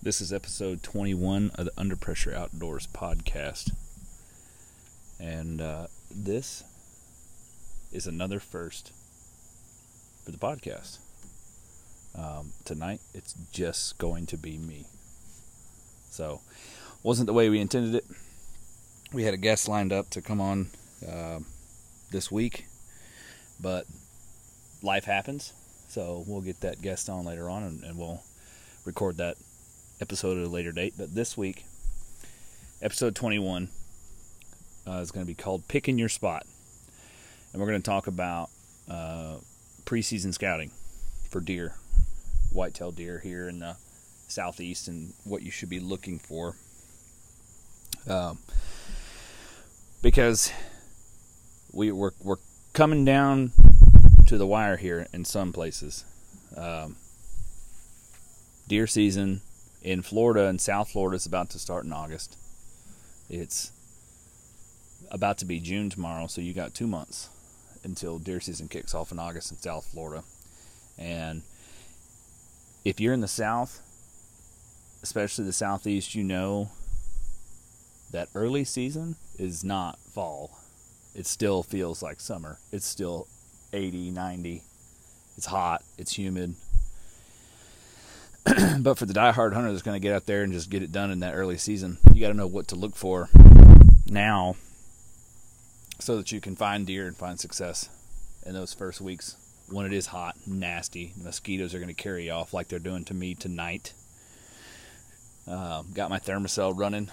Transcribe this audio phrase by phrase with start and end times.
[0.00, 3.72] This is episode 21 of the Under Pressure Outdoors podcast.
[5.18, 6.62] And uh, this
[7.90, 8.92] is another first
[10.24, 10.98] for the podcast.
[12.16, 14.86] Um, tonight, it's just going to be me.
[16.10, 16.42] So,
[17.02, 18.04] wasn't the way we intended it.
[19.12, 20.68] We had a guest lined up to come on
[21.06, 21.40] uh,
[22.12, 22.66] this week,
[23.60, 23.84] but
[24.80, 25.52] life happens.
[25.88, 28.22] So, we'll get that guest on later on and, and we'll
[28.84, 29.36] record that
[30.00, 30.94] episode at a later date.
[30.96, 31.64] But this week,
[32.80, 33.68] episode 21
[34.86, 36.44] uh, is going to be called Picking Your Spot.
[37.52, 38.50] And we're going to talk about
[38.90, 39.36] uh,
[39.84, 40.70] preseason scouting
[41.30, 41.74] for deer,
[42.52, 43.76] whitetail deer here in the
[44.28, 46.54] southeast, and what you should be looking for.
[48.08, 48.38] Um,
[50.02, 50.52] because
[51.72, 52.36] we, we're, we're
[52.72, 53.52] coming down
[54.26, 56.04] to the wire here in some places.
[56.56, 56.96] Um,
[58.68, 59.40] deer season
[59.82, 62.36] in Florida and South Florida is about to start in August.
[63.28, 63.72] It's
[65.10, 67.28] about to be June tomorrow, so you got two months
[67.84, 70.24] until deer season kicks off in August in South Florida.
[70.98, 71.42] And
[72.84, 73.80] if you're in the South,
[75.02, 76.70] especially the Southeast, you know
[78.10, 80.58] that early season is not fall.
[81.14, 82.58] It still feels like summer.
[82.72, 83.26] It's still
[83.72, 84.62] 80, 90.
[85.36, 86.56] It's hot, it's humid,
[88.80, 90.92] but for the die-hard hunter that's going to get out there and just get it
[90.92, 93.28] done in that early season, you got to know what to look for
[94.06, 94.56] now
[95.98, 97.88] so that you can find deer and find success
[98.46, 99.36] in those first weeks
[99.70, 101.12] when it is hot, nasty.
[101.22, 103.92] Mosquitoes are going to carry you off like they're doing to me tonight.
[105.46, 107.10] Uh, got my Thermacell running,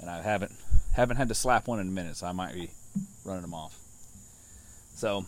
[0.00, 0.52] and I haven't
[0.94, 2.70] haven't had to slap one in a minute, so I might be
[3.24, 3.76] running them off.
[4.94, 5.24] So,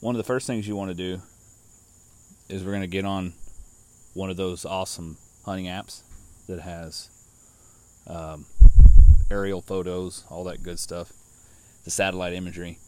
[0.00, 1.22] one of the first things you want to do
[2.52, 3.32] is we're going to get on
[4.12, 6.02] one of those awesome hunting apps
[6.48, 7.08] that has
[8.06, 8.44] um,
[9.30, 11.12] aerial photos, all that good stuff,
[11.84, 12.78] the satellite imagery.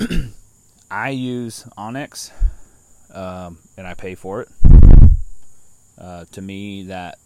[0.90, 2.30] I use onX,
[3.14, 4.48] um, and I pay for it.
[5.98, 7.18] Uh, to me, that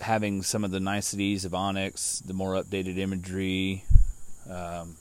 [0.00, 3.82] having some of the niceties of onX, the more updated imagery,
[4.48, 4.96] um,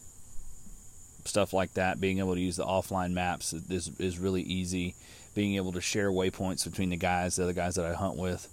[1.25, 4.96] stuff like that, being able to use the offline maps is, is really easy.
[5.35, 8.47] Being able to share waypoints between the guys, the other guys that I hunt with,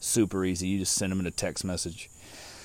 [0.00, 0.68] super easy.
[0.68, 2.10] You just send them in a text message.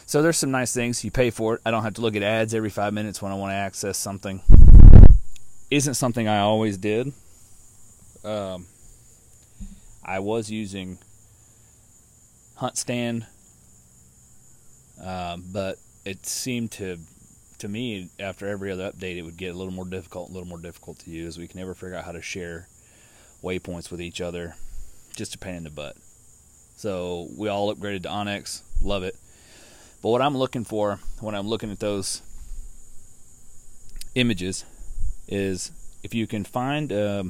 [0.05, 1.03] So there's some nice things.
[1.05, 1.61] You pay for it.
[1.65, 3.97] I don't have to look at ads every five minutes when I want to access
[3.97, 4.41] something.
[5.69, 7.13] Isn't something I always did.
[8.25, 8.67] Um,
[10.03, 10.97] I was using
[12.57, 13.25] HuntStand,
[15.01, 16.97] um, but it seemed to
[17.61, 20.47] to me, after every other update, it would get a little more difficult, a little
[20.47, 21.37] more difficult to use.
[21.37, 22.67] We can never figure out how to share
[23.43, 24.55] waypoints with each other.
[25.15, 25.95] Just a pain in the butt.
[26.75, 28.63] So we all upgraded to onX.
[28.81, 29.15] Love it.
[30.01, 32.23] But what I'm looking for when I'm looking at those
[34.15, 34.65] images
[35.27, 35.71] is
[36.03, 37.25] if you can find a,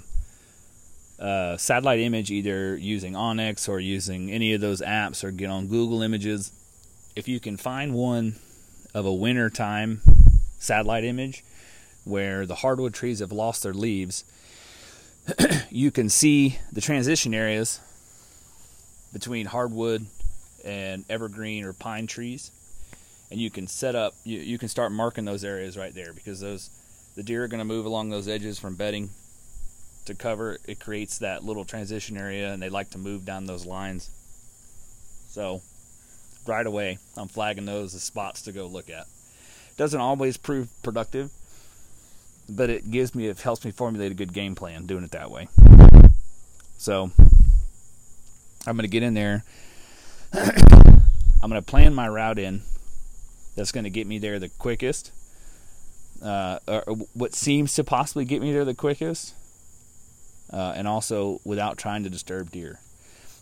[1.20, 5.68] a satellite image either using onX or using any of those apps or get on
[5.68, 6.54] Google Images,
[7.18, 8.36] if you can find one
[8.94, 10.02] of a winter time
[10.62, 11.44] satellite image
[12.04, 14.24] where the hardwood trees have lost their leaves,
[15.70, 17.80] you can see the transition areas
[19.14, 20.06] between hardwood
[20.64, 22.52] and evergreen or pine trees.
[23.30, 26.42] And you can set up, you, you can start marking those areas right there because
[26.42, 26.70] those
[27.16, 29.10] the deer are going to move along those edges from bedding
[30.06, 30.58] to cover.
[30.66, 34.10] It creates that little transition area, and they like to move down those lines.
[35.28, 35.62] So,
[36.48, 39.06] right away, I'm flagging those as spots to go look at.
[39.82, 41.32] Doesn't always prove productive,
[42.48, 45.32] but it gives me, it helps me formulate a good game plan doing it that
[45.32, 45.48] way.
[46.78, 47.10] So
[48.68, 49.44] I'm going to get in there.
[50.34, 52.62] I'm going to plan my route in
[53.56, 55.12] that's going to get me there the quickest.
[56.24, 56.84] Uh, or
[57.16, 59.34] what seems to possibly get me there the quickest,
[60.54, 62.80] uh, and also without trying to disturb deer.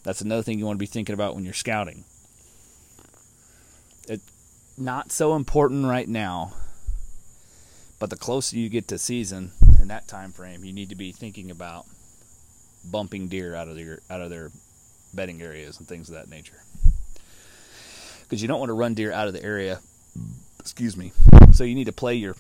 [0.06, 2.06] That's another thing you want to be thinking about when you're scouting
[4.80, 6.54] not so important right now.
[8.00, 11.12] But the closer you get to season in that time frame, you need to be
[11.12, 11.86] thinking about
[12.90, 14.52] bumping deer out of their out of their
[15.14, 16.62] bedding areas and things of that nature.
[18.24, 19.80] Because you don't want to run deer out of the area.
[20.60, 21.12] Excuse me.
[21.52, 22.36] So you need to play your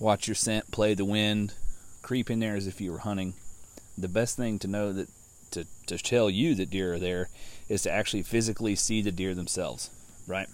[0.00, 1.54] watch your scent, play the wind,
[2.02, 3.34] creep in there as if you were hunting.
[3.96, 5.08] The best thing to know that
[5.52, 7.28] to, to tell you that deer are there
[7.68, 9.90] is to actually physically see the deer themselves
[10.26, 10.48] right?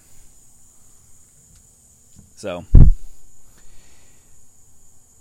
[2.36, 2.64] So,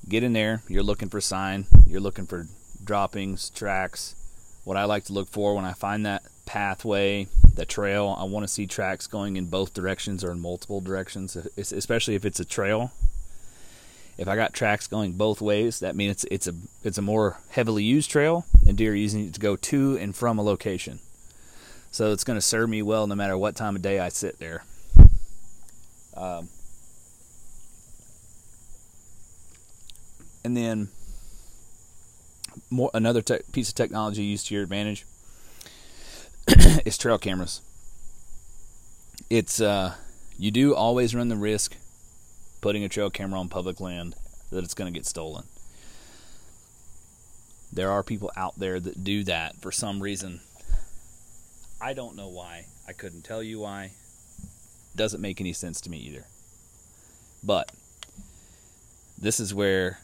[0.10, 0.64] get in there.
[0.68, 1.66] You're looking for sign.
[1.86, 2.48] You're looking for
[2.84, 4.16] droppings, tracks.
[4.64, 8.44] What I like to look for when I find that pathway, the trail, I want
[8.44, 12.46] to see tracks going in both directions or in multiple directions, especially if it's a
[12.46, 12.92] trail.
[14.18, 17.40] If I got tracks going both ways, that means it's it's a it's a more
[17.50, 21.00] heavily used trail, and deer using it to go to and from a location.
[21.92, 24.40] So it's going to serve me well no matter what time of day I sit
[24.40, 24.64] there.
[26.16, 26.50] Um,
[30.44, 30.90] and then
[32.70, 35.06] more another te- piece of technology used to your advantage
[36.86, 37.62] is trail cameras.
[39.30, 39.96] It's uh,
[40.38, 41.76] you do always run the risk
[42.62, 44.16] putting a trail camera on public land
[44.50, 45.44] that it's going to get stolen.
[47.74, 50.42] There are people out there that do that for some reason.
[51.82, 52.66] I don't know why.
[52.88, 53.94] I couldn't tell you why.
[54.96, 56.26] Doesn't make any sense to me either.
[57.44, 57.72] But
[59.18, 60.00] this is where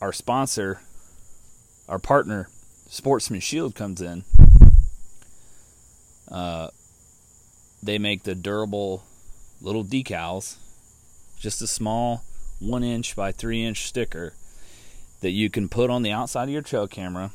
[0.00, 0.80] our sponsor,
[1.88, 2.48] our partner,
[2.88, 4.24] Sportsman Shield, comes in.
[6.28, 6.68] Uh,
[7.80, 9.04] they make the durable
[9.60, 10.56] little decals,
[11.38, 12.24] just a small
[12.58, 14.34] one inch by three inch sticker
[15.20, 17.30] that you can put on the outside of your trail camera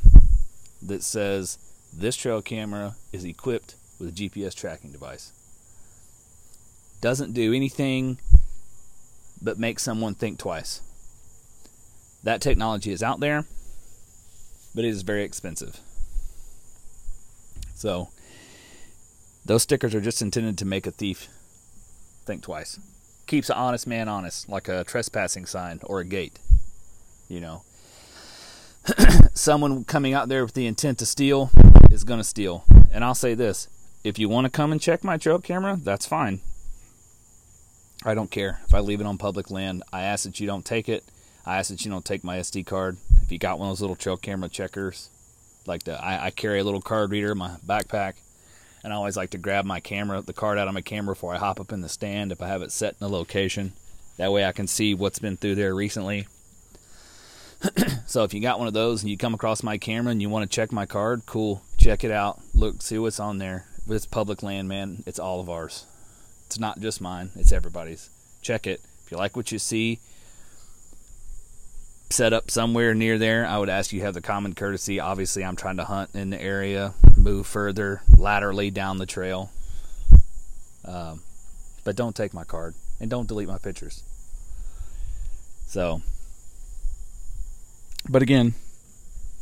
[0.81, 1.57] that says
[1.93, 5.31] this trail camera is equipped with a GPS tracking device.
[7.01, 8.17] Doesn't do anything
[9.41, 10.81] but make someone think twice.
[12.23, 13.45] That technology is out there,
[14.73, 15.79] but it is very expensive.
[17.75, 18.09] So,
[19.45, 21.27] those stickers are just intended to make a thief
[22.25, 22.79] think twice.
[23.27, 26.39] Keeps an honest man honest, like a trespassing sign or a gate.
[27.29, 27.63] You know,
[29.33, 31.49] someone coming out there with the intent to steal
[31.91, 32.63] is going to steal.
[32.91, 33.67] And I'll say this
[34.03, 36.41] if you want to come and check my trail camera, that's fine.
[38.05, 38.61] I don't care.
[38.65, 41.03] If I leave it on public land, I ask that you don't take it.
[41.45, 42.97] I ask that you don't take my SD card.
[43.21, 45.09] If you got one of those little trail camera checkers,
[45.65, 48.13] like the I, I carry a little card reader in my backpack,
[48.83, 51.33] and I always like to grab my camera, the card out of my camera before
[51.33, 53.73] I hop up in the stand if I have it set in a location.
[54.17, 56.27] That way I can see what's been through there recently.
[58.05, 60.29] so if you got one of those and you come across my camera and you
[60.29, 61.61] want to check my card, cool.
[61.77, 62.41] Check it out.
[62.53, 63.65] Look, see what's on there.
[63.89, 65.03] It's public land, man.
[65.05, 65.85] It's all of ours.
[66.45, 67.31] It's not just mine.
[67.35, 68.09] It's everybody's.
[68.41, 68.81] Check it.
[69.05, 69.99] If you like what you see,
[72.09, 74.99] set up somewhere near there, I would ask you have the common courtesy.
[74.99, 79.51] Obviously, I'm trying to hunt in the area, move further laterally down the trail.
[80.85, 81.21] Um,
[81.83, 84.03] but don't take my card and don't delete my pictures.
[85.67, 86.01] So,
[88.09, 88.53] but again,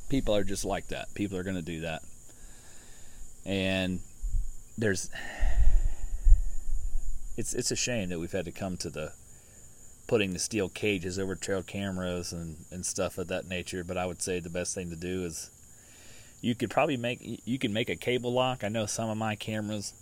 [0.10, 1.14] people are just like that.
[1.14, 2.02] People are going to do that.
[3.46, 4.00] And
[4.78, 5.10] there's
[7.38, 9.14] it's it's a shame that we've had to come to the
[10.08, 13.84] putting the steel cages over trail cameras and, and stuff of that nature.
[13.84, 15.50] But I would say the best thing to do is
[16.42, 18.64] you could probably make you can make a cable lock.
[18.64, 19.94] I know some of my cameras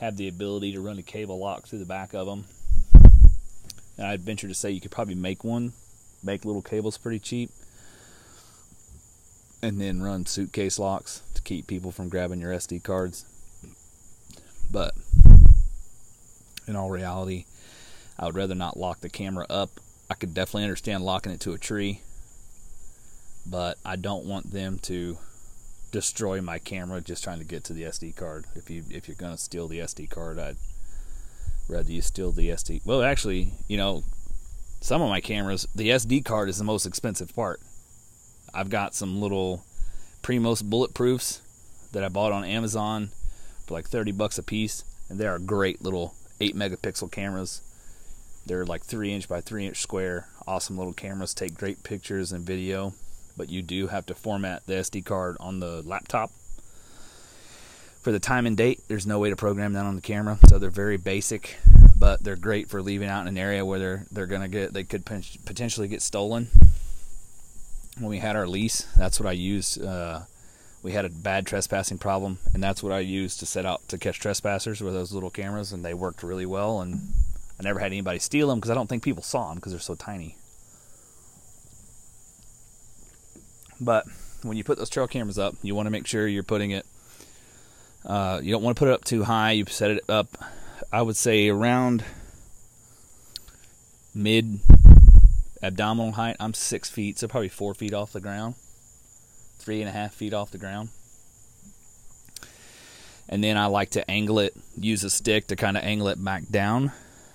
[0.00, 2.44] have the ability to run a cable lock through the back of them.
[3.96, 5.74] And I'd venture to say you could probably make one,
[6.22, 7.50] make little cables pretty cheap,
[9.62, 13.24] and then run suitcase locks to keep people from grabbing your SD cards.
[14.70, 14.94] But
[16.66, 17.44] in all reality,
[18.18, 19.70] I would rather not lock the camera up.
[20.10, 22.02] I could definitely understand locking it to a tree,
[23.46, 25.18] but I don't want them to
[25.90, 28.46] destroy my camera just trying to get to the SD card.
[28.54, 30.56] If you if you're gonna steal the SD card, I'd
[31.68, 32.84] rather you steal the SD.
[32.84, 34.02] Well, actually, you know,
[34.82, 37.60] some of my cameras, the SD card is the most expensive part.
[38.52, 39.64] I've got some little
[40.22, 41.40] Primos bulletproofs
[41.92, 43.10] that I bought on Amazon
[43.64, 47.62] for like 30 bucks a piece, and they are great little 8 megapixel cameras.
[48.44, 50.26] They're like three inch by three inch square.
[50.48, 52.94] Awesome little cameras, take great pictures and video.
[53.36, 56.32] But you do have to format the SD card on the laptop.
[58.00, 60.58] For the time and date, there's no way to program that on the camera, so
[60.58, 61.56] they're very basic,
[62.02, 64.82] but they're great for leaving out in an area where they're they're gonna get they
[64.82, 66.48] could potentially get stolen.
[67.96, 69.80] When we had our lease, that's what I used.
[69.80, 70.22] Uh,
[70.82, 73.98] we had a bad trespassing problem, and that's what I used to set out to
[73.98, 76.80] catch trespassers with those little cameras, and they worked really well.
[76.80, 77.12] And
[77.60, 79.78] I never had anybody steal them because I don't think people saw them because they're
[79.78, 80.34] so tiny.
[83.80, 84.06] But
[84.42, 86.84] when you put those trail cameras up, you want to make sure you're putting it.
[88.04, 89.52] Uh, you don't want to put it up too high.
[89.52, 90.36] You set it up,
[90.92, 92.04] I would say, around
[94.14, 94.60] mid
[95.62, 96.36] abdominal height.
[96.38, 98.56] I'm six feet, so probably four feet off the ground,
[99.58, 100.90] three and a half feet off the ground.
[103.28, 106.22] And then I like to angle it, use a stick to kind of angle it
[106.22, 106.92] back down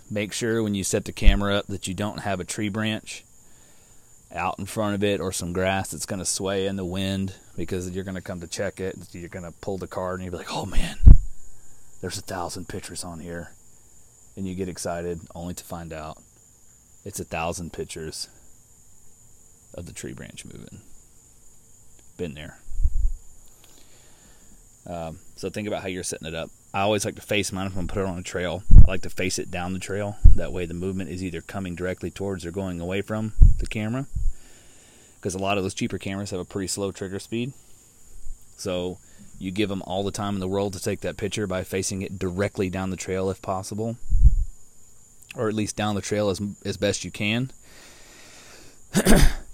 [0.09, 3.23] make sure when you set the camera up that you don't have a tree branch
[4.31, 7.33] out in front of it or some grass that's going to sway in the wind
[7.55, 8.95] because you're going to come to check it.
[9.11, 10.97] You're going to pull the card and you'll be like, oh man,
[12.01, 13.51] there's a thousand pictures on here.
[14.35, 16.19] And you get excited only to find out
[17.03, 18.29] it's a thousand pictures
[19.73, 20.81] of the tree branch moving.
[22.17, 22.59] Been there.
[24.85, 26.49] Um, so think about how you're setting it up.
[26.73, 28.63] I always like to face mine if I'm put it on a trail.
[28.85, 30.17] I like to face it down the trail.
[30.35, 34.07] That way the movement is either coming directly towards or going away from the camera.
[35.15, 37.53] Because a lot of those cheaper cameras have a pretty slow trigger speed.
[38.55, 38.99] So
[39.39, 42.01] you give them all the time in the world to take that picture by facing
[42.01, 43.97] it directly down the trail if possible.
[45.35, 47.51] Or at least down the trail as, as best you can.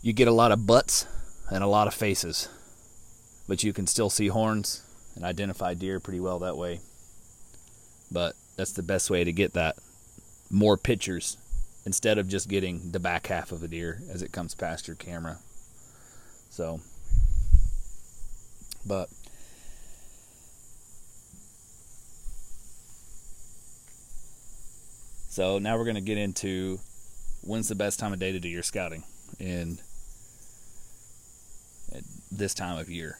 [0.01, 1.05] you get a lot of butts
[1.49, 2.47] and a lot of faces.
[3.47, 4.83] But you can still see horns
[5.15, 6.79] and identify deer pretty well that way.
[8.11, 9.75] But that's the best way to get that
[10.49, 11.37] more pictures
[11.85, 14.95] instead of just getting the back half of a deer as it comes past your
[14.95, 15.39] camera.
[16.49, 16.79] So,
[18.85, 19.09] but
[25.33, 26.79] so now we're going to get into
[27.41, 29.03] when's the best time of day to do your scouting
[29.39, 29.79] in
[32.31, 33.17] this time of year.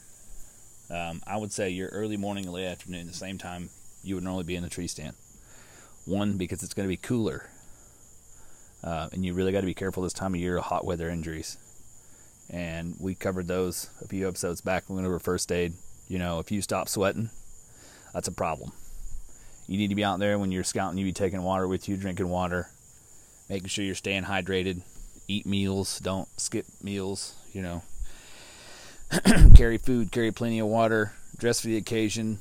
[0.92, 3.72] Um, I would say your early morning and late afternoon, the same time
[4.04, 5.16] you would normally be in the tree stand.
[6.06, 7.50] One, because it's going to be cooler.
[8.84, 11.10] Uh, and you really got to be careful this time of year of hot weather
[11.10, 11.58] injuries.
[12.48, 15.74] And we covered those a few episodes back when we were first aid.
[16.08, 17.32] You know, if you stop sweating,
[18.14, 18.72] that's a problem.
[19.68, 21.96] You need to be out there when you're scouting, you be taking water with you,
[21.96, 22.70] drinking water,
[23.50, 24.82] making sure you're staying hydrated,
[25.28, 27.84] eat meals, don't skip meals, you know.
[29.56, 32.40] carry food, carry plenty of water, dress for the occasion,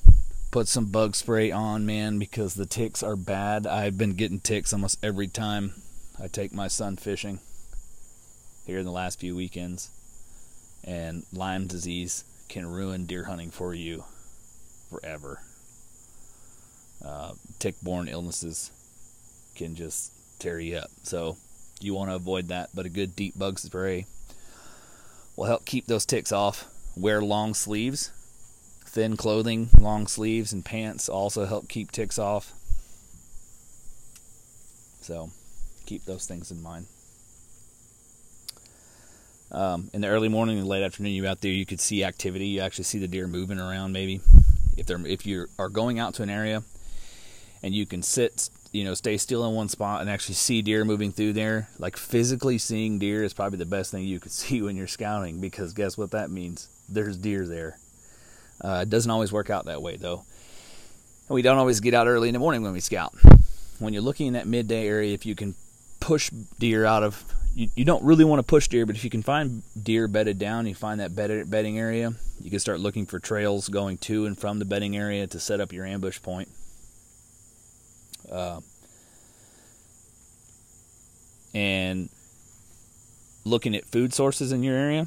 [0.50, 3.66] put some bug spray on, man, because the ticks are bad.
[3.66, 5.74] I've been getting ticks almost every time
[6.22, 7.40] I take my son fishing
[8.66, 9.90] here in the last few weekends.
[10.84, 14.04] And Lyme disease can ruin deer hunting for you
[14.90, 15.41] forever.
[17.04, 18.70] Uh, tick borne illnesses
[19.56, 20.90] can just tear you up.
[21.02, 21.36] So
[21.80, 24.06] you want to avoid that, but a good deep bug spray
[25.36, 26.66] will help keep those ticks off.
[26.96, 28.12] Wear long sleeves
[28.92, 32.52] Thin clothing, long sleeves, and pants also help keep ticks off.
[35.00, 35.30] So
[35.86, 36.84] keep those things in mind.
[39.50, 42.48] Um, in the early morning and late afternoon, you out there, you could see activity.
[42.48, 43.94] You actually see the deer moving around.
[43.94, 44.20] Maybe
[44.76, 46.62] if they're if you are going out to an area
[47.62, 50.84] and you can sit, you know, stay still in one spot and actually see deer
[50.84, 51.68] moving through there.
[51.78, 55.40] Like physically seeing deer is probably the best thing you could see when you're scouting
[55.40, 56.68] because guess what that means?
[56.88, 57.78] There's deer there.
[58.62, 60.24] Uh, it doesn't always work out that way, though.
[61.28, 63.14] And we don't always get out early in the morning when we scout.
[63.78, 65.54] When you're looking in that midday area, if you can
[65.98, 69.10] push deer out of, you, you don't really want to push deer, but if you
[69.10, 73.06] can find deer bedded down, you find that bedded, bedding area, you can start looking
[73.06, 76.48] for trails going to and from the bedding area to set up your ambush point.
[78.30, 78.60] Uh,
[81.54, 82.08] and
[83.44, 85.06] looking at food sources in your area.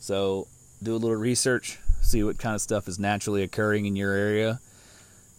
[0.00, 0.48] So
[0.82, 4.60] do a little research see what kind of stuff is naturally occurring in your area.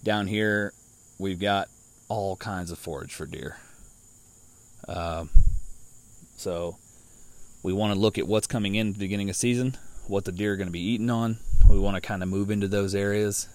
[0.03, 0.74] Down here,
[1.19, 1.67] we've got
[2.10, 3.57] all kinds of forage for deer.
[4.88, 5.29] Um,
[6.36, 6.77] so
[7.62, 10.31] we want to look at what's coming in at the beginning of season, what the
[10.31, 11.38] deer are going to be eating on.
[11.69, 13.48] We want to kind of move into those areas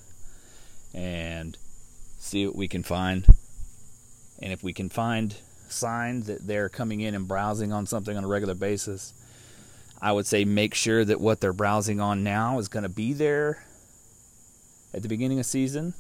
[0.95, 1.59] and
[2.19, 3.27] see what we can find.
[4.41, 5.35] And if we can find
[5.69, 9.13] signs that they're coming in and browsing on something on a regular basis,
[10.01, 13.13] I would say make sure that what they're browsing on now is going to be
[13.13, 13.65] there
[14.95, 15.95] at the beginning of season.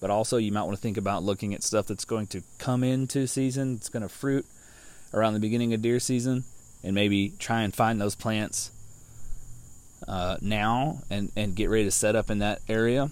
[0.00, 2.84] But also, you might want to think about looking at stuff that's going to come
[2.84, 4.46] into season, it's going to fruit
[5.12, 6.44] around the beginning of deer season,
[6.84, 8.70] and maybe try and find those plants
[10.06, 13.10] uh, now and, and get ready to set up in that area.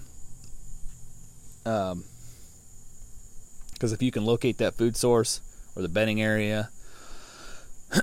[3.76, 5.42] Because if you can locate that food source
[5.74, 6.70] or the bedding area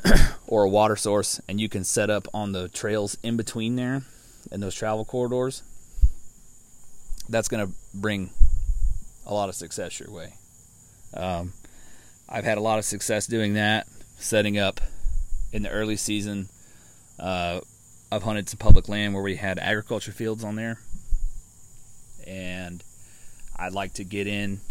[0.48, 4.04] or a water source, and you can set up on the trails in between there
[4.52, 5.64] and those travel corridors,
[7.28, 8.30] that's going to bring
[9.26, 10.34] a lot of success your way.
[11.16, 11.54] Um,
[12.30, 13.88] I've had a lot of success doing that,
[14.18, 14.80] setting up
[15.52, 16.50] in the early season.
[17.18, 17.62] Uh,
[18.12, 20.80] I've hunted some public land where we had agriculture fields on there,
[22.28, 22.84] and
[23.56, 24.62] I'd like to get in.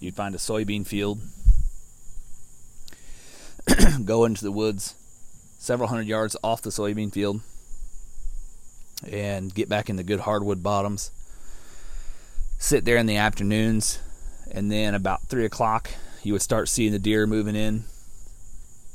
[0.00, 1.20] You'd find a soybean field
[4.04, 4.94] go into the woods
[5.58, 7.42] several hundred yards off the soybean field
[9.06, 11.10] and get back in the good hardwood bottoms.
[12.58, 13.98] Sit there in the afternoons,
[14.50, 15.90] and then about three o'clock,
[16.22, 17.84] you would start seeing the deer moving in.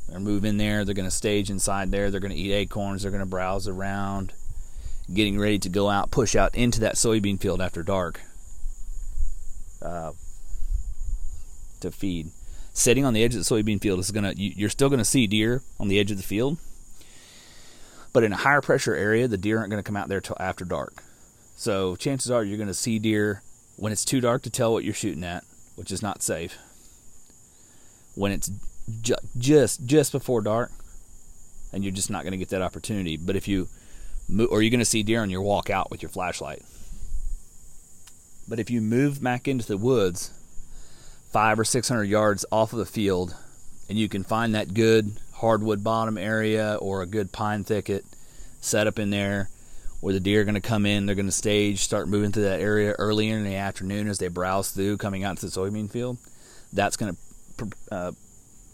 [0.10, 0.86] They're moving there.
[0.86, 2.12] They're going to stage inside there.
[2.12, 3.02] They're going to eat acorns.
[3.02, 4.34] They're going to browse around,
[5.12, 8.22] getting ready to go out, push out into that soybean field after dark
[9.82, 10.12] uh,
[11.86, 12.32] to feed.
[12.74, 15.62] Sitting on the edge of the soybean field is to, you're still to see deer
[15.80, 16.58] on the edge of the field.
[18.12, 20.66] But in a higher pressure area, the deer aren't to come out there till after
[20.66, 21.04] dark.
[21.56, 23.42] So chances are you're to see deer
[23.78, 25.44] when it's too dark to tell what you're shooting at,
[25.76, 26.58] which is not safe.
[28.16, 28.50] When it's
[29.02, 30.72] ju- just just before dark,
[31.74, 33.18] and you're just not going to get that opportunity.
[33.18, 33.68] But if you
[34.30, 36.62] move, or you're going to see deer on your walk out with your flashlight.
[38.48, 40.32] But if you move back into the woods,
[41.36, 43.36] five or six hundred yards off of the field,
[43.90, 48.06] and you can find that good hardwood bottom area or a good pine thicket
[48.62, 49.50] set up in there
[50.00, 52.44] where the deer are going to come in, they're going to stage, start moving through
[52.44, 55.92] that area early in the afternoon as they browse through, coming out to the soybean
[55.92, 56.18] field.
[56.72, 57.18] That's going
[57.58, 58.12] to uh,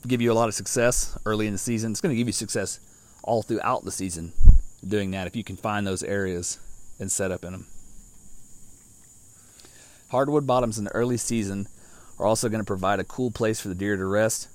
[0.06, 1.90] give you a lot of success early in the season.
[1.90, 2.80] It's going to give you success
[3.24, 4.34] all throughout the season
[4.88, 6.60] doing that if you can find those areas
[7.00, 7.66] and set up in them.
[10.10, 11.68] Hardwood bottoms in the early season
[12.22, 14.48] are also going to provide a cool place for the deer to rest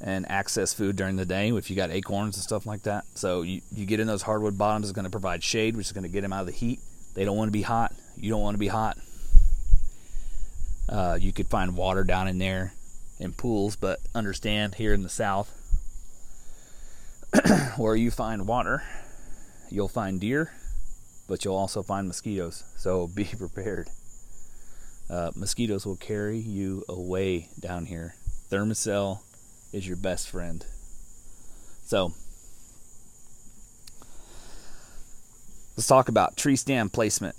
[0.00, 3.04] and access food during the day if you got acorns and stuff like that.
[3.16, 5.92] So you, you get in those hardwood bottoms, it's going to provide shade, which is
[5.92, 6.78] going to get them out of the heat.
[7.14, 7.92] They don't want to be hot.
[8.16, 8.96] You don't want to be hot.
[10.88, 12.74] Uh, you could find water down in there
[13.18, 15.50] in pools, but understand here in the south,
[17.76, 18.84] where you find water,
[19.68, 20.52] you'll find deer,
[21.28, 22.62] but you'll also find mosquitoes.
[22.76, 23.88] So be prepared.
[25.08, 28.14] Uh, mosquitoes will carry you away down here.
[28.50, 29.20] Thermacell
[29.72, 30.64] is your best friend.
[31.84, 32.12] So,
[35.76, 37.36] let's talk about tree stand placement.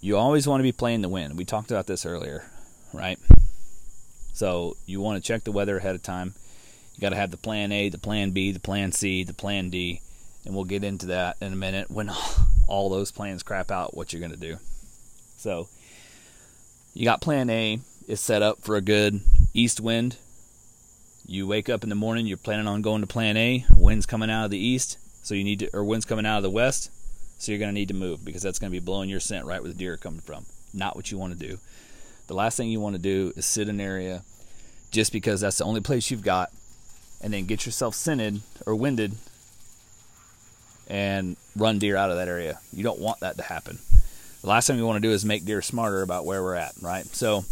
[0.00, 1.38] You always want to be playing the wind.
[1.38, 2.44] We talked about this earlier,
[2.92, 3.18] right?
[4.34, 6.34] So, you want to check the weather ahead of time.
[6.94, 9.70] You got to have the plan A, the plan B, the plan C, the plan
[9.70, 10.02] D,
[10.44, 12.10] and we'll get into that in a minute when
[12.68, 14.58] all those plans crap out what you're going to do.
[15.38, 15.68] So,
[16.94, 19.20] you got plan A is set up for a good
[19.54, 20.16] east wind
[21.26, 24.30] you wake up in the morning, you're planning on going to plan A, wind's coming
[24.30, 26.90] out of the east, so you need to, or wind's coming out of the west,
[27.38, 29.46] so you're going to need to move because that's going to be blowing your scent
[29.46, 30.44] right where the deer are coming from.
[30.74, 31.58] Not what you want to do.
[32.26, 34.22] The last thing you want to do is sit in an area
[34.90, 36.50] just because that's the only place you've got,
[37.22, 39.12] and then get yourself scented or winded
[40.88, 42.58] and run deer out of that area.
[42.72, 43.78] You don't want that to happen.
[44.42, 46.74] The last thing we want to do is make deer smarter about where we're at,
[46.80, 47.06] right?
[47.06, 47.44] So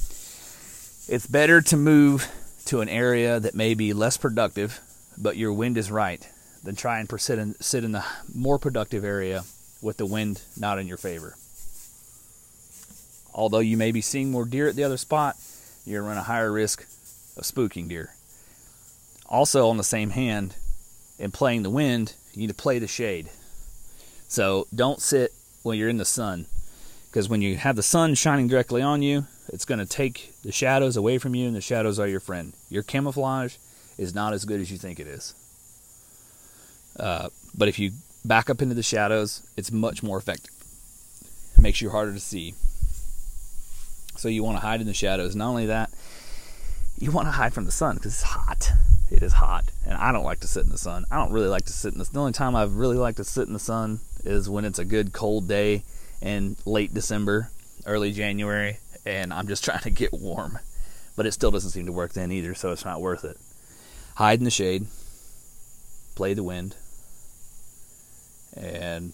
[1.08, 2.28] it's better to move
[2.66, 4.80] to an area that may be less productive,
[5.16, 6.28] but your wind is right,
[6.64, 9.44] than try and sit in, sit in the more productive area
[9.80, 11.36] with the wind not in your favor.
[13.32, 15.36] Although you may be seeing more deer at the other spot,
[15.86, 16.82] you're run a higher risk
[17.36, 18.14] of spooking deer.
[19.26, 20.56] Also, on the same hand,
[21.20, 23.30] in playing the wind, you need to play the shade.
[24.26, 26.46] So don't sit when you're in the sun,
[27.10, 30.52] because when you have the sun shining directly on you, it's going to take the
[30.52, 32.52] shadows away from you, and the shadows are your friend.
[32.68, 33.56] Your camouflage
[33.98, 35.34] is not as good as you think it is.
[36.98, 37.90] Uh, but if you
[38.24, 40.54] back up into the shadows, it's much more effective.
[41.58, 42.54] It makes you harder to see.
[44.16, 45.34] So you want to hide in the shadows.
[45.34, 45.90] Not only that,
[46.96, 48.70] you want to hide from the sun because it's hot.
[49.10, 51.04] It is hot, and I don't like to sit in the sun.
[51.10, 52.04] I don't really like to sit in the.
[52.04, 52.14] Sun.
[52.14, 54.84] The only time I've really liked to sit in the sun is when it's a
[54.84, 55.82] good cold day
[56.20, 57.50] in late December,
[57.86, 60.58] early January, and I'm just trying to get warm.
[61.16, 63.36] But it still doesn't seem to work then either, so it's not worth it.
[64.16, 64.86] Hide in the shade,
[66.14, 66.76] play the wind,
[68.54, 69.12] and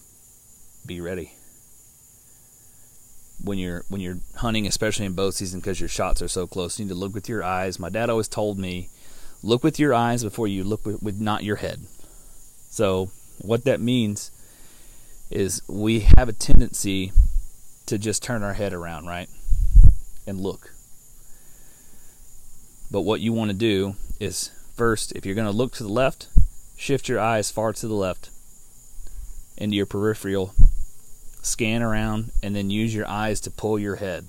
[0.85, 1.33] be ready.
[3.43, 6.79] When you're when you're hunting, especially in bow season, because your shots are so close,
[6.79, 7.79] you need to look with your eyes.
[7.79, 8.89] My dad always told me,
[9.43, 11.87] look with your eyes before you look with, with not your head.
[12.71, 14.31] So what that means
[15.31, 17.13] is we have a tendency
[17.87, 19.29] to just turn our head around, right?
[20.27, 20.73] and look.
[22.91, 25.93] But what you want to do is first, if you're going to look to the
[25.93, 26.29] left,
[26.77, 28.31] shift your eyes far to the left
[29.57, 30.53] into your peripheral,
[31.43, 34.27] scan around, and then use your eyes to pull your head.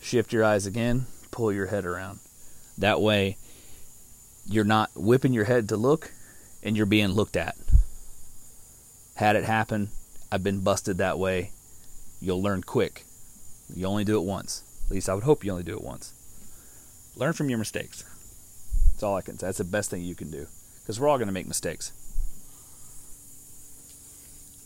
[0.00, 2.18] Shift your eyes again, pull your head around.
[2.76, 3.36] That way,
[4.46, 6.10] you're not whipping your head to look
[6.62, 7.56] and you're being looked at.
[9.14, 9.90] Had it happen,
[10.32, 11.50] I've been busted that way.
[12.20, 13.04] You'll learn quick.
[13.72, 14.62] You only do it once.
[14.86, 16.12] At least I would hope you only do it once.
[17.16, 18.04] Learn from your mistakes.
[18.92, 19.46] That's all I can say.
[19.46, 20.46] That's the best thing you can do
[20.80, 21.92] because we're all going to make mistakes.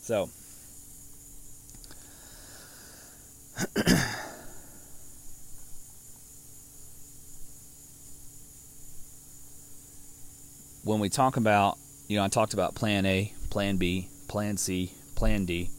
[0.01, 0.29] So,
[10.83, 14.93] when we talk about, you know, I talked about plan A, plan B, plan C,
[15.15, 15.69] plan D.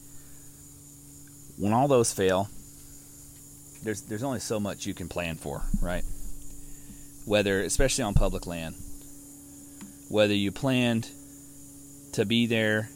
[1.56, 2.50] When all those fail,
[3.82, 6.04] there's there's only so much you can plan for, right?
[7.24, 8.74] Whether especially on public land,
[10.08, 11.08] whether you planned
[12.12, 12.90] to be there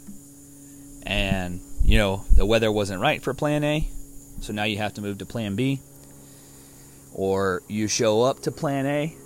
[1.06, 3.88] and you know the weather wasn't right for plan A,
[4.40, 5.80] so now you have to move to plan B,
[7.14, 9.16] or you show up to plan A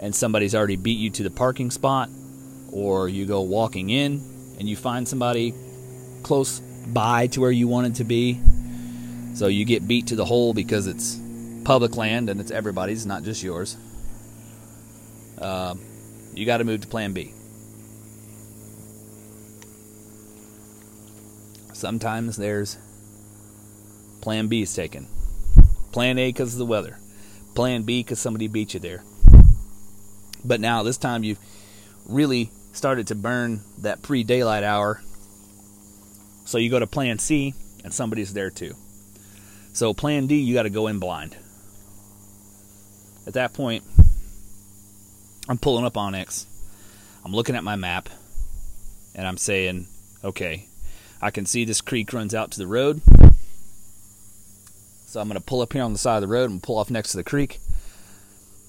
[0.00, 2.10] and somebody's already beat you to the parking spot,
[2.72, 5.54] or you go walking in and you find somebody
[6.22, 8.40] close by to where you wanted to be.
[9.34, 11.20] So you get beat to the hole because it's
[11.64, 13.76] public land and it's everybody's, not just yours.
[15.38, 15.74] Uh,
[16.34, 17.34] you got to move to Plan B.
[21.72, 22.78] Sometimes there's
[24.20, 25.06] Plan B is taken.
[25.92, 26.98] Plan A because of the weather.
[27.54, 29.02] Plan B because somebody beat you there.
[30.44, 31.38] But now this time you've
[32.06, 35.02] really started to burn that pre-daylight hour.
[36.44, 38.74] So you go to Plan C and somebody's there too.
[39.72, 41.36] So Plan D you got to go in blind.
[43.26, 43.84] At that point,
[45.48, 46.46] I'm pulling up onX.
[47.24, 48.10] I'm looking at my map
[49.14, 49.86] and I'm saying,
[50.22, 50.66] okay,
[51.22, 53.00] I can see this creek runs out to the road.
[55.06, 56.76] So I'm going to pull up here on the side of the road and pull
[56.76, 57.60] off next to the creek.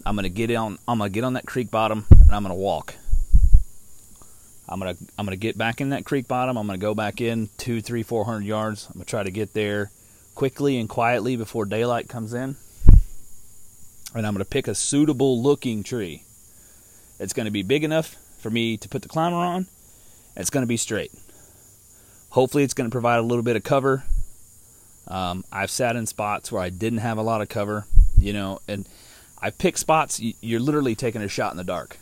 [0.06, 0.78] I'm gonna get on.
[0.88, 2.94] I'm gonna get on that creek bottom and I'm gonna walk.
[4.68, 6.58] I'm gonna I'm gonna get back in that creek bottom.
[6.58, 8.88] I'm gonna go back in two, three, four hundred yards.
[8.88, 9.92] I'm gonna try to get there
[10.34, 12.56] quickly and quietly before daylight comes in.
[14.16, 16.24] And I'm gonna pick a suitable looking tree.
[17.20, 19.68] It's gonna be big enough for me to put the climber on.
[20.36, 21.12] It's gonna be straight.
[22.32, 24.04] Hopefully, it's gonna provide a little bit of cover.
[25.08, 27.86] Um, I've sat in spots where I didn't have a lot of cover,
[28.18, 28.88] you know, and
[29.40, 30.20] I pick spots.
[30.20, 32.00] You're literally taking a shot in the dark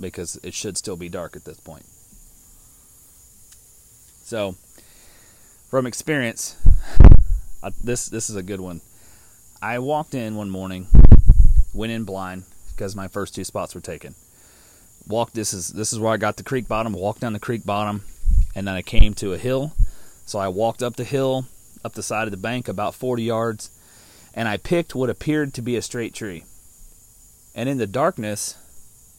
[0.00, 1.84] because it should still be dark at this point.
[4.22, 4.56] So,
[5.70, 6.56] from experience,
[7.62, 8.80] uh, this this is a good one.
[9.62, 10.88] I walked in one morning,
[11.72, 14.14] went in blind because my first two spots were taken.
[15.06, 16.92] Walked this is this is where I got the creek bottom.
[16.92, 18.02] Walked down the creek bottom,
[18.54, 19.72] and then I came to a hill.
[20.24, 21.46] So I walked up the hill,
[21.84, 23.70] up the side of the bank about 40 yards,
[24.34, 26.44] and I picked what appeared to be a straight tree.
[27.54, 28.58] And in the darkness,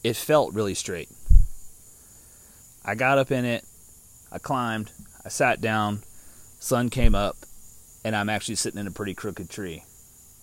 [0.02, 1.08] it felt really straight.
[2.84, 3.64] I got up in it,
[4.32, 4.90] I climbed,
[5.24, 6.02] I sat down,
[6.60, 7.36] sun came up,
[8.04, 9.82] and I'm actually sitting in a pretty crooked tree.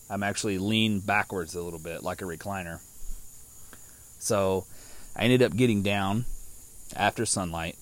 [0.10, 2.80] I'm actually leaned backwards a little bit like a recliner.
[4.20, 4.66] So
[5.16, 6.26] I ended up getting down
[6.96, 7.76] after sunlight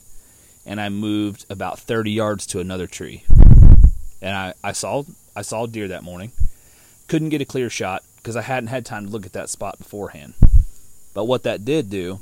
[0.66, 3.24] and I moved about 30 yards to another tree.
[4.22, 5.04] And I, I saw
[5.36, 6.32] I saw deer that morning.
[7.08, 9.78] Couldn't get a clear shot because I hadn't had time to look at that spot
[9.78, 10.36] beforehand.
[11.14, 12.20] But what that did do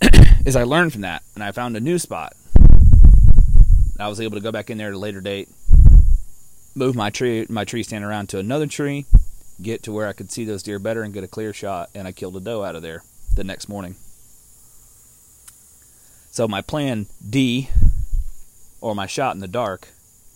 [0.44, 2.34] is I learned from that and I found a new spot.
[3.98, 5.48] I was able to go back in there at a later date,
[6.74, 9.04] move my tree my tree stand around to another tree,
[9.60, 12.08] get to where I could see those deer better and get a clear shot, and
[12.08, 13.02] I killed a doe out of there
[13.34, 13.96] the next morning.
[16.30, 17.68] So my plan D,
[18.80, 19.88] or my shot in the dark,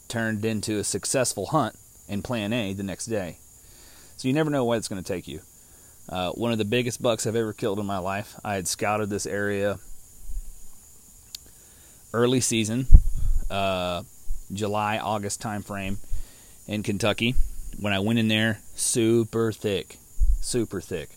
[0.08, 1.76] turned into a successful hunt
[2.08, 3.38] and plan A the next day.
[4.16, 5.40] So you never know where it's going to take you.
[6.08, 8.38] Uh, one of the biggest bucks I've ever killed in my life.
[8.44, 9.78] I had scouted this area
[12.12, 12.86] early season,
[13.50, 14.02] uh,
[14.52, 15.98] July August time frame
[16.66, 17.34] in Kentucky.
[17.80, 19.96] When I went in there, super thick,
[20.40, 21.10] super thick,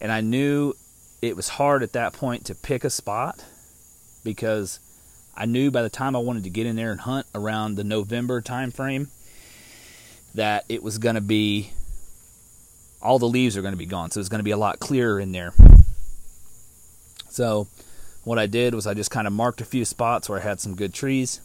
[0.00, 0.74] and I knew
[1.20, 3.44] it was hard at that point to pick a spot
[4.24, 4.80] because
[5.36, 7.84] I knew by the time I wanted to get in there and hunt around the
[7.84, 9.08] November time frame
[10.34, 11.72] that it was going to be
[13.02, 14.78] all the leaves are going to be gone, so it's going to be a lot
[14.78, 15.52] clearer in there.
[17.28, 17.66] So,
[18.24, 20.60] what I did was I just kind of marked a few spots where I had
[20.60, 21.40] some good trees,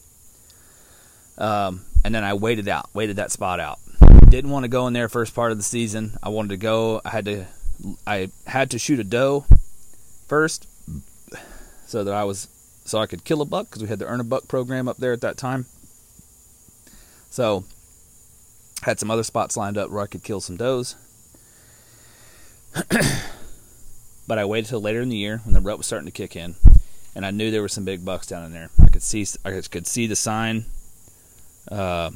[1.37, 3.79] um, and then I waited out, waited that spot out.
[4.29, 6.17] Didn't want to go in there first part of the season.
[6.21, 7.01] I wanted to go.
[7.05, 7.45] I had to,
[8.05, 9.45] I had to shoot a doe
[10.27, 10.67] first,
[11.87, 12.47] so that I was,
[12.85, 14.97] so I could kill a buck because we had the earn a buck program up
[14.97, 15.65] there at that time.
[17.29, 17.63] So
[18.83, 20.95] had some other spots lined up where I could kill some does.
[24.27, 26.35] but I waited till later in the year when the rut was starting to kick
[26.35, 26.55] in,
[27.15, 28.69] and I knew there were some big bucks down in there.
[28.81, 30.65] I could see I could see the sign,
[31.71, 32.11] uh,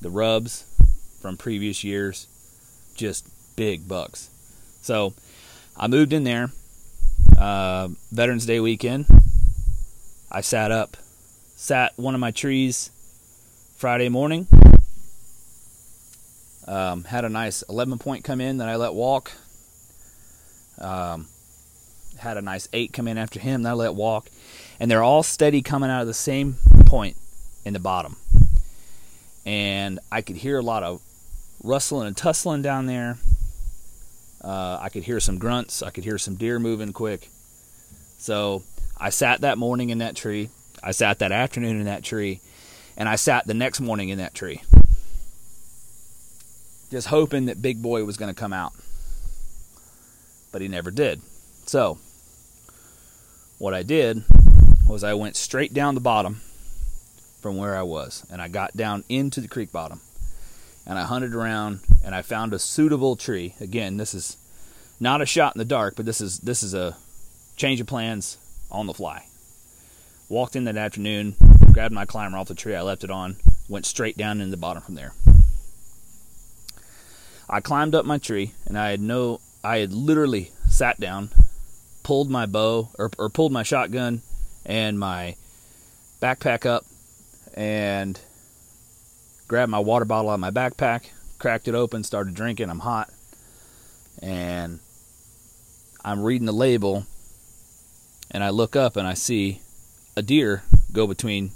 [0.00, 0.64] the rubs
[1.20, 2.26] from previous years,
[2.94, 4.30] just big bucks.
[4.82, 5.14] So
[5.76, 6.50] I moved in there.
[7.38, 9.06] Uh, Veterans Day weekend,
[10.32, 10.96] I sat up,
[11.56, 12.90] sat one of my trees
[13.76, 14.48] Friday morning
[16.68, 19.32] um, had a nice 11 point come in that I let walk.
[20.78, 21.26] Um,
[22.18, 23.62] had a nice eight come in after him.
[23.62, 24.28] That I let walk,
[24.78, 27.16] and they're all steady coming out of the same point
[27.64, 28.16] in the bottom.
[29.46, 31.00] And I could hear a lot of
[31.64, 33.16] rustling and tussling down there.
[34.42, 35.82] Uh, I could hear some grunts.
[35.82, 37.30] I could hear some deer moving quick.
[38.18, 38.62] So
[38.96, 40.50] I sat that morning in that tree.
[40.82, 42.40] I sat that afternoon in that tree.
[42.96, 44.62] And I sat the next morning in that tree.
[46.90, 48.72] Just hoping that Big Boy was going to come out.
[50.52, 51.20] But he never did.
[51.66, 51.98] So,
[53.58, 54.24] what I did
[54.88, 56.40] was I went straight down the bottom
[57.42, 58.26] from where I was.
[58.30, 60.00] And I got down into the creek bottom.
[60.86, 63.54] And I hunted around and I found a suitable tree.
[63.60, 64.38] Again, this is
[64.98, 66.96] not a shot in the dark, but this is this is a
[67.56, 68.38] change of plans
[68.70, 69.26] on the fly.
[70.28, 71.36] Walked in that afternoon,
[71.72, 73.36] grabbed my climber off the tree I left it on,
[73.68, 75.12] went straight down in the bottom from there.
[77.50, 81.30] I climbed up my tree and I had no I had literally sat down,
[82.02, 84.22] pulled my bow or, or pulled my shotgun
[84.64, 85.36] and my
[86.20, 86.84] backpack up
[87.54, 88.20] and
[89.48, 91.06] grabbed my water bottle out of my backpack,
[91.38, 92.70] cracked it open, started drinking.
[92.70, 93.10] I'm hot.
[94.20, 94.80] And
[96.04, 97.06] I'm reading the label
[98.30, 99.60] and I look up and I see
[100.16, 101.52] a deer go between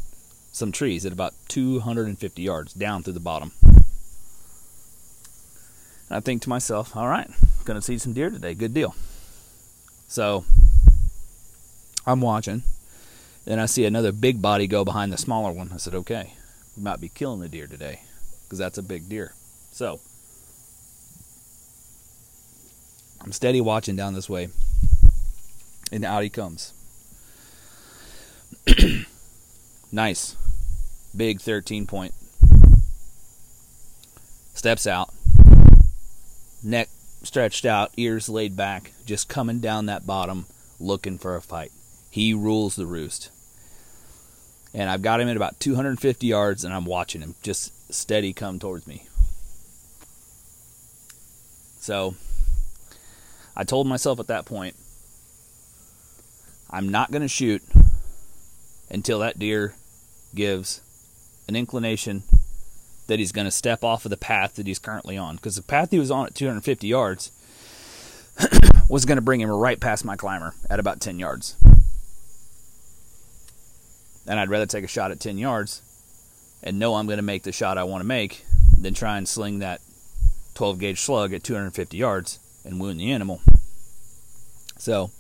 [0.53, 3.53] some trees at about 250 yards down through the bottom.
[6.13, 8.53] And I think to myself, all right, I'm going to see some deer today.
[8.53, 8.95] Good deal.
[10.09, 10.45] So
[12.07, 12.65] I'm watching.
[13.47, 15.71] Then I see another big body go behind the smaller one.
[15.73, 16.35] I said, okay,
[16.77, 18.03] we might be killing the deer today
[18.45, 19.33] because that's a big deer.
[19.71, 20.01] So
[23.23, 24.49] I'm steady watching down this way
[25.91, 26.75] and out he comes.
[29.91, 30.37] nice.
[31.17, 32.13] Big 13 point.
[34.53, 35.09] Steps out.
[36.63, 36.89] Neck
[37.23, 40.47] stretched out, ears laid back, just coming down that bottom
[40.79, 41.73] looking for a fight.
[42.11, 43.31] He rules the roost.
[44.75, 48.59] And I've got him at about 250 yards and I'm watching him just steady come
[48.59, 49.07] towards me.
[51.81, 52.15] So
[53.57, 54.77] I told myself at that point,
[56.71, 57.63] I'm not going to shoot
[58.89, 59.75] until that deer
[60.35, 60.81] gives
[61.49, 62.23] an inclination
[63.07, 65.37] that he's going to step off of the path that he's currently on.
[65.37, 67.31] Because the path he was on at 250 yards
[68.89, 71.57] was going to bring him right past my climber at about 10 yards.
[74.27, 75.83] And I'd rather take a shot at 10 yards
[76.63, 78.45] and know I'm going to make the shot I want to make
[78.79, 79.81] than try and sling that
[80.55, 83.41] 12 gauge slug at 250 yards and wound the animal.
[84.79, 85.11] So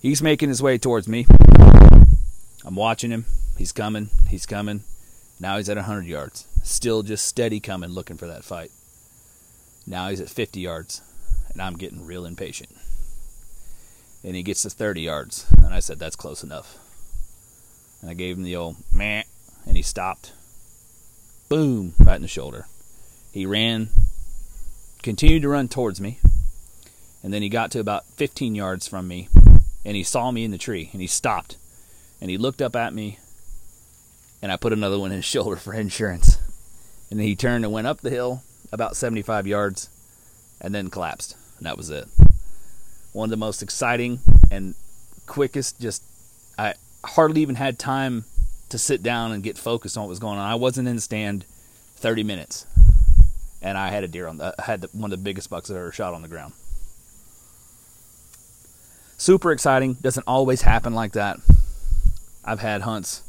[0.00, 1.26] he's making his way towards me.
[2.64, 3.26] I'm watching him.
[3.56, 4.08] He's coming.
[4.28, 4.82] He's coming.
[5.38, 6.46] Now he's at 100 yards.
[6.64, 8.70] Still just steady coming, looking for that fight.
[9.86, 11.02] Now he's at 50 yards,
[11.52, 12.70] and I'm getting real impatient.
[14.24, 16.78] And he gets to 30 yards, and I said, That's close enough.
[18.00, 19.24] And I gave him the old meh,
[19.66, 20.32] and he stopped.
[21.50, 22.64] Boom, right in the shoulder.
[23.30, 23.90] He ran,
[25.02, 26.18] continued to run towards me,
[27.22, 29.28] and then he got to about 15 yards from me,
[29.84, 31.58] and he saw me in the tree, and he stopped,
[32.22, 33.18] and he looked up at me,
[34.40, 36.38] and I put another one in his shoulder for insurance.
[37.14, 39.88] And he turned and went up the hill about 75 yards,
[40.60, 42.08] and then collapsed, and that was it.
[43.12, 44.18] One of the most exciting
[44.50, 44.74] and
[45.26, 46.02] quickest, just
[46.58, 46.74] I
[47.04, 48.24] hardly even had time
[48.70, 50.50] to sit down and get focused on what was going on.
[50.50, 51.44] I wasn't in the stand
[51.98, 52.66] 30 minutes,
[53.62, 55.76] and I had a deer on the had the, one of the biggest bucks I've
[55.76, 56.52] ever shot on the ground
[59.24, 59.94] super exciting.
[59.94, 61.38] Doesn't always happen like that.
[62.44, 63.22] I've had hunts.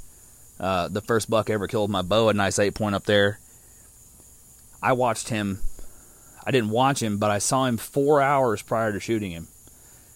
[0.60, 3.40] Uh, the first buck I ever killed my bow, a nice eight point up there.
[4.86, 5.62] I watched him.
[6.46, 9.48] I didn't watch him, but I saw him four hours prior to shooting him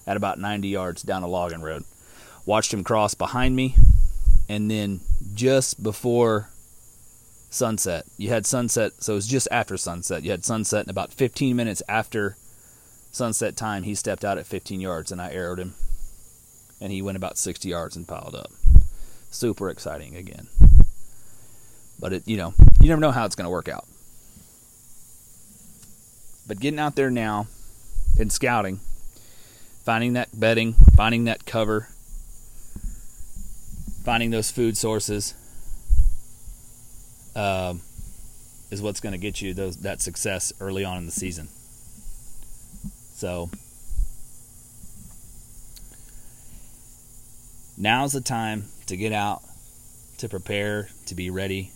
[0.05, 1.86] at about 90 yards down a logging road.
[2.45, 3.75] Watched him cross behind me,
[4.47, 4.99] and then
[5.34, 6.51] just before
[7.49, 10.21] sunset, you had sunset, so it was just after sunset.
[10.21, 12.38] You had sunset, and about 15 minutes after
[13.10, 15.73] sunset time, he stepped out at 15 yards and I arrowed him.
[16.79, 18.51] And he went about 60 yards and piled up.
[19.32, 20.47] Super exciting again.
[21.99, 23.86] But it, you know, you never know how it's going to work out.
[26.49, 27.45] But getting out there now
[28.17, 28.79] and scouting,
[29.85, 31.89] finding that bedding, finding that cover,
[34.03, 35.35] finding those food sources,
[37.35, 37.81] um,
[38.71, 41.49] is what's going to get you those that success early on in the season.
[43.13, 43.51] So
[47.77, 49.43] now's the time to get out,
[50.17, 51.73] to prepare, to be ready,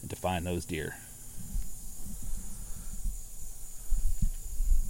[0.00, 0.96] and to find those deer.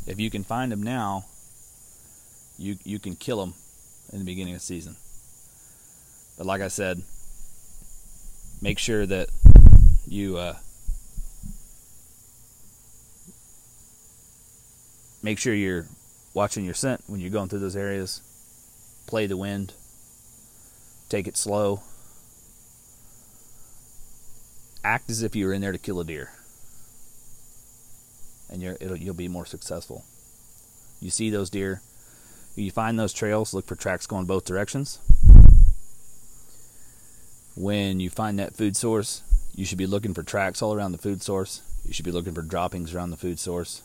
[0.09, 1.27] If you can find them now,
[2.59, 3.53] you you can kill them
[4.11, 4.97] in the beginning of the season.
[6.39, 7.03] But like I said,
[8.63, 9.29] make sure that
[10.07, 10.57] you uh,
[15.23, 15.87] make sure you're
[16.33, 18.23] watching your scent when you're going through those areas.
[19.07, 19.75] Play the wind.
[21.11, 21.83] Take it slow.
[24.83, 26.31] Act as if you were in there to kill a deer,
[28.51, 30.05] and you'll be more successful.
[31.01, 31.83] You see those deer,
[32.57, 33.55] you find those trails.
[33.55, 34.99] Look for tracks going both directions.
[37.55, 39.23] When you find that food source,
[39.55, 41.63] you should be looking for tracks all around the food source.
[41.85, 43.83] You should be looking for droppings around the food source.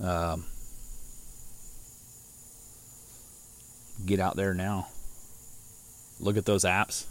[0.00, 0.44] Um,
[4.04, 4.88] get out there now.
[6.20, 7.04] Look at those apps.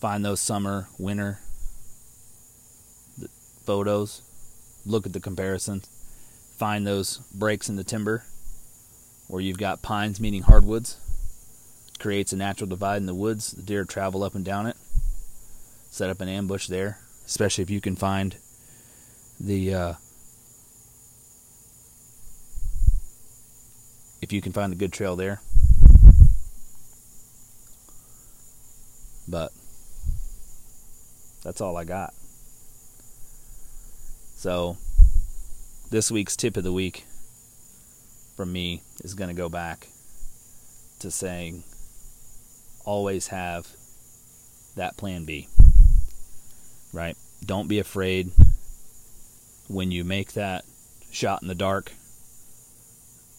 [0.00, 1.38] Find those summer, winter
[3.66, 4.22] photos.
[4.86, 5.88] Look at the comparisons.
[6.56, 8.24] Find those breaks in the timber
[9.28, 10.96] where you've got pines meeting hardwoods.
[11.98, 13.50] Creates a natural divide in the woods.
[13.50, 14.76] The deer travel up and down it.
[15.90, 18.36] Set up an ambush there, especially if you can find
[19.40, 19.92] the uh,
[24.22, 25.40] if you can find a good trail there.
[29.28, 29.52] But
[31.42, 32.14] that's all I got.
[34.38, 34.76] So,
[35.90, 37.06] this week's tip of the week
[38.36, 39.88] from me is going to go back
[40.98, 41.64] to saying
[42.84, 43.66] always have
[44.76, 45.48] that plan B.
[46.92, 47.16] Right?
[47.46, 48.30] Don't be afraid
[49.68, 50.66] when you make that
[51.10, 51.92] shot in the dark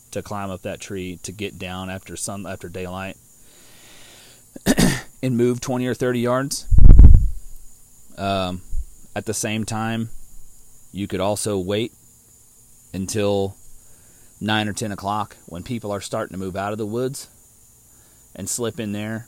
[0.10, 3.18] to climb up that tree to get down after sun after daylight
[5.22, 6.66] and move 20 or 30 yards.
[8.18, 8.64] Um,
[9.16, 10.10] at the same time,
[10.98, 11.92] you could also wait
[12.94, 13.56] until
[14.40, 17.28] 9 or 10 o'clock when people are starting to move out of the woods
[18.36, 19.28] and slip in there.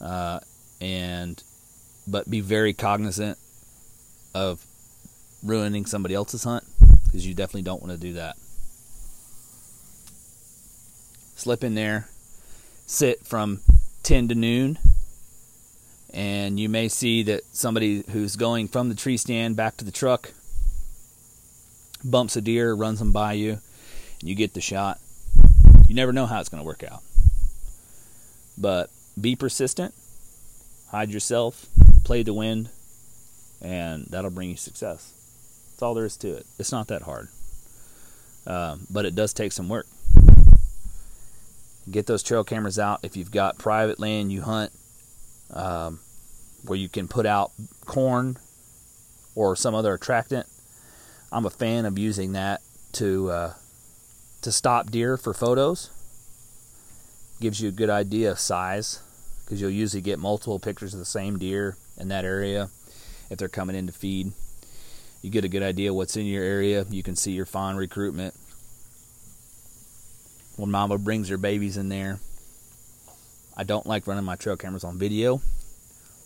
[0.00, 0.40] Uh,
[0.80, 1.42] and
[2.08, 3.38] but be very cognizant
[4.34, 4.64] of
[5.44, 6.64] ruining somebody else's hunt
[7.04, 8.36] because you definitely don't want to do that
[11.42, 12.08] slip in there,
[12.86, 13.60] sit from
[14.04, 14.78] 10 to noon,
[16.12, 19.90] and you may see that somebody who's going from the tree stand back to the
[19.90, 20.32] truck
[22.04, 23.60] bumps a deer, runs them by you,
[24.20, 24.98] and you get the shot.
[25.88, 27.02] You never know how it's going to work out.
[28.58, 29.94] But be persistent,
[30.90, 31.66] hide yourself,
[32.04, 32.68] play the wind,
[33.62, 35.12] and that'll bring you success.
[35.70, 36.46] That's all there is to it.
[36.58, 37.28] It's not that hard.
[38.46, 39.86] Um, but it does take some work.
[41.90, 43.00] Get those trail cameras out.
[43.02, 44.72] If you've got private land you hunt,
[45.52, 46.00] um,
[46.64, 47.52] where you can put out
[47.84, 48.38] corn
[49.34, 50.46] or some other attractant,
[51.30, 52.60] I'm a fan of using that
[52.92, 53.54] to uh,
[54.42, 55.90] to stop deer for photos.
[57.40, 59.00] Gives you a good idea of size
[59.44, 62.68] because you'll usually get multiple pictures of the same deer in that area
[63.30, 64.32] if they're coming in to feed.
[65.22, 66.84] You get a good idea what's in your area.
[66.90, 68.34] You can see your fawn recruitment
[70.56, 72.18] when mama brings her babies in there.
[73.56, 75.42] I don't like running my trail cameras on video.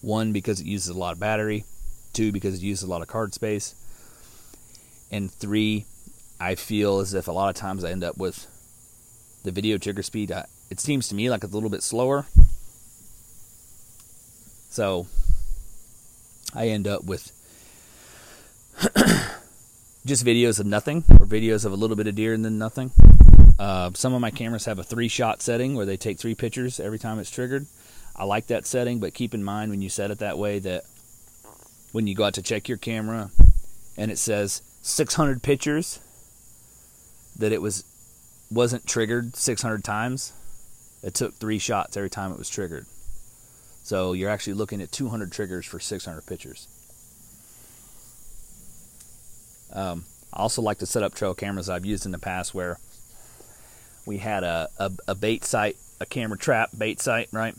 [0.01, 1.65] One, because it uses a lot of battery.
[2.13, 3.75] Two, because it uses a lot of card space.
[5.11, 5.87] And three,
[6.39, 8.47] I feel as if a lot of times I end up with
[9.43, 10.31] the video trigger speed.
[10.31, 12.27] I, it seems to me like it's a little bit slower.
[14.69, 15.07] So
[16.55, 17.33] I end up with
[20.07, 22.93] just videos of nothing or videos of a little bit of deer and then nothing.
[23.59, 26.79] Uh, some of my cameras have a three shot setting where they take three pictures
[26.79, 27.67] every time it's triggered.
[28.15, 30.85] I like that setting, but keep in mind when you set it that way that
[31.93, 33.31] when you go out to check your camera
[33.97, 36.01] and it says 600 pictures,
[37.39, 37.85] that it was
[38.51, 40.33] wasn't triggered 600 times.
[41.03, 42.87] It took three shots every time it was triggered.
[43.83, 46.69] So you're actually looking at 200 triggers for 600 pictures.
[49.73, 52.79] Um, I also like to set up trail cameras I've used in the past where
[54.07, 57.55] we had a, a, a bait site, a camera trap bait site, right?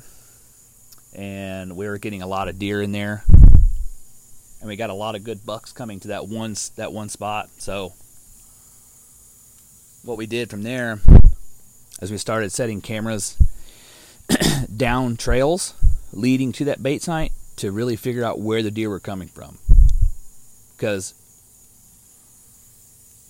[1.14, 3.24] And we were getting a lot of deer in there,
[4.60, 7.50] and we got a lot of good bucks coming to that one that one spot.
[7.58, 7.93] So
[10.04, 11.00] what we did from there,
[12.02, 13.38] as we started setting cameras
[14.76, 15.74] down trails
[16.14, 19.58] leading to that bait site to really figure out where the deer were coming from,
[20.76, 21.14] because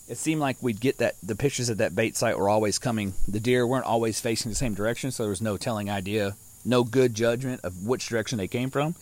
[0.08, 3.14] it seemed like we'd get that the pictures of that bait site were always coming.
[3.28, 6.84] The deer weren't always facing the same direction, so there was no telling idea, no
[6.84, 8.96] good judgment of which direction they came from.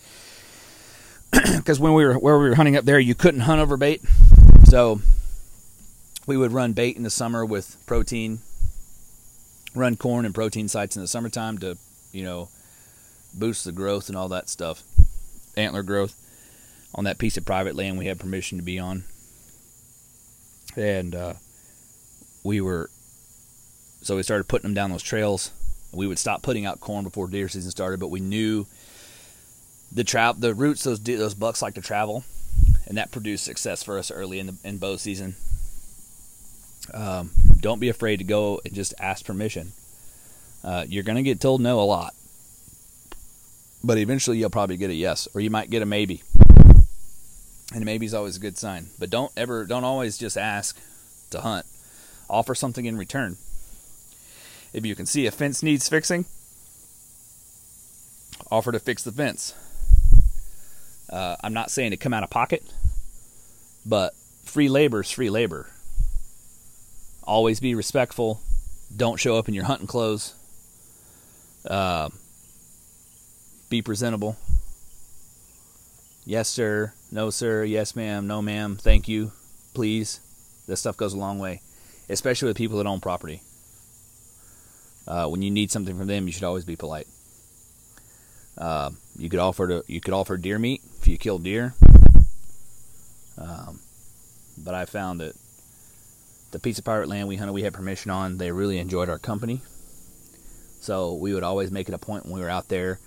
[1.56, 4.02] Because when we were where we were hunting up there, you couldn't hunt over bait.
[4.64, 5.00] So
[6.26, 8.40] we would run bait in the summer with protein,
[9.74, 11.76] run corn and protein sites in the summertime to,
[12.12, 12.48] you know,
[13.34, 14.82] boost the growth and all that stuff,
[15.56, 16.14] antler growth
[16.94, 19.04] on that piece of private land we had permission to be on.
[20.76, 21.34] And uh,
[22.44, 22.90] we were,
[24.02, 25.50] so we started putting them down those trails.
[25.92, 28.66] We would stop putting out corn before deer season started, but we knew
[29.92, 32.24] the trap, the routes those those bucks like to travel,
[32.86, 35.36] and that produced success for us early in the in bow season.
[36.92, 39.72] Um, don't be afraid to go and just ask permission.
[40.62, 42.14] Uh, you're going to get told no a lot,
[43.82, 46.22] but eventually you'll probably get a yes, or you might get a maybe.
[47.74, 48.88] And maybe is always a good sign.
[48.98, 50.78] But don't ever, don't always just ask
[51.30, 51.66] to hunt.
[52.30, 53.36] Offer something in return.
[54.72, 56.26] If you can see a fence needs fixing,
[58.50, 59.54] offer to fix the fence.
[61.10, 62.64] Uh, I'm not saying to come out of pocket,
[63.84, 64.14] but
[64.44, 65.68] free labor is free labor.
[67.24, 68.40] Always be respectful.
[68.94, 70.34] Don't show up in your hunting clothes.
[71.68, 72.10] Uh,
[73.68, 74.36] be presentable.
[76.28, 76.92] Yes, sir.
[77.12, 77.62] No, sir.
[77.62, 78.26] Yes, ma'am.
[78.26, 78.76] No, ma'am.
[78.76, 79.30] Thank you.
[79.74, 80.20] Please.
[80.66, 81.62] This stuff goes a long way,
[82.08, 83.42] especially with people that own property.
[85.06, 87.06] Uh, when you need something from them, you should always be polite.
[88.58, 91.74] Uh, you could offer to you could offer deer meat if you kill deer.
[93.38, 93.78] Um,
[94.58, 95.36] but I found that
[96.50, 98.38] the piece of private land we hunted, we had permission on.
[98.38, 99.60] They really enjoyed our company,
[100.80, 102.98] so we would always make it a point when we were out there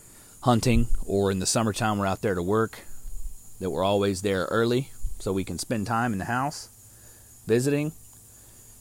[0.44, 2.86] hunting or in the summertime we're out there to work
[3.60, 6.70] that we're always there early so we can spend time in the house
[7.46, 7.92] visiting,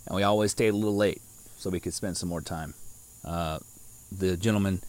[0.06, 1.20] and we always stayed a little late
[1.56, 2.74] so we could spend some more time.
[3.24, 3.58] Uh,
[4.12, 4.80] the gentleman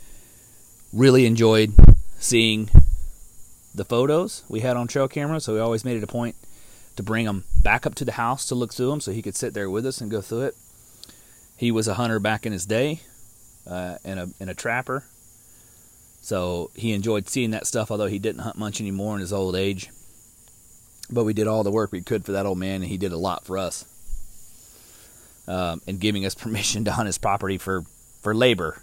[0.94, 1.74] really enjoyed
[2.20, 2.70] seeing
[3.74, 6.36] the photos we had on trail camera, so we always made it a point
[6.96, 9.36] to bring them back up to the house to look through them so he could
[9.36, 10.56] sit there with us and go through it.
[11.56, 13.02] He was a hunter back in his day
[13.68, 15.06] uh, and, a, and a trapper,
[16.22, 19.56] so he enjoyed seeing that stuff, although he didn't hunt much anymore in his old
[19.56, 19.90] age.
[21.10, 23.12] But we did all the work we could for that old man, and he did
[23.12, 23.86] a lot for us.
[25.48, 27.84] Um, and giving us permission to hunt his property for,
[28.22, 28.82] for labor.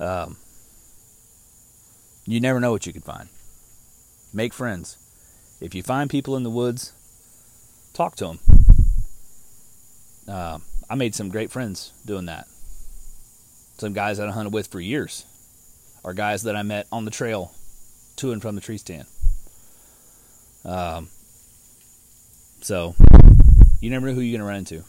[0.00, 0.36] Um,
[2.26, 3.28] you never know what you could find.
[4.32, 4.96] Make friends.
[5.60, 6.92] If you find people in the woods,
[7.92, 8.38] talk to them.
[10.26, 10.58] Uh,
[10.88, 12.46] I made some great friends doing that.
[13.76, 15.26] Some guys that I hunted with for years
[16.04, 17.52] are guys that I met on the trail
[18.16, 19.06] to and from the tree stand.
[20.64, 21.08] Um,
[22.60, 22.94] so,
[23.80, 24.84] you never know who you're going to run into.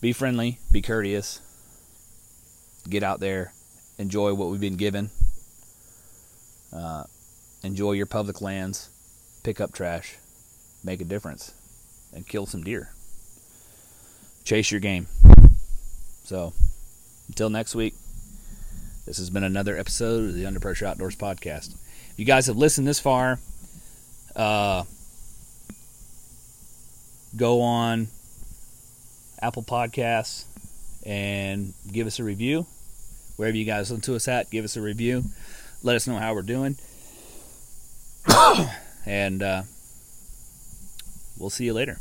[0.00, 1.40] Be friendly, be courteous,
[2.88, 3.52] get out there,
[3.98, 5.10] enjoy what we've been given
[6.72, 7.04] uh,
[7.62, 8.90] enjoy your public lands,
[9.42, 10.16] pick up trash,
[10.84, 11.52] make a difference,
[12.14, 12.92] and kill some deer.
[14.44, 15.06] Chase your game.
[16.24, 16.52] So,
[17.28, 17.94] until next week,
[19.08, 21.74] this has been another episode of the Under Pressure Outdoors podcast.
[22.10, 23.38] If you guys have listened this far,
[24.36, 24.84] uh,
[27.34, 28.08] go on
[29.40, 30.44] Apple Podcasts
[31.06, 32.66] and give us a review.
[33.36, 35.24] Wherever you guys listen to us at, give us a review.
[35.82, 36.76] Let us know how we're doing.
[39.06, 39.62] and uh,
[41.38, 41.98] we'll see you later.